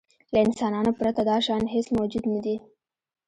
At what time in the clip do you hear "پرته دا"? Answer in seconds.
0.99-1.37